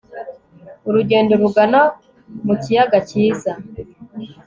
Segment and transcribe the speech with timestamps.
[0.87, 1.81] urugendo rugana
[2.47, 3.51] ku kiyaga cyiza